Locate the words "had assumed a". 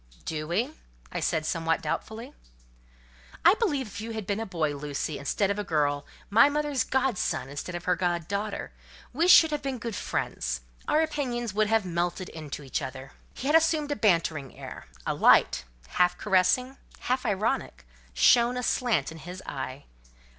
13.45-13.95